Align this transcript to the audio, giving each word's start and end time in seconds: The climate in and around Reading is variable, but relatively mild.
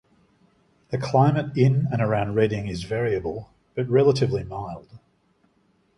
The 0.89 0.97
climate 0.97 1.55
in 1.55 1.85
and 1.91 2.01
around 2.01 2.33
Reading 2.33 2.67
is 2.67 2.85
variable, 2.85 3.51
but 3.75 3.87
relatively 3.87 4.43
mild. 4.43 4.87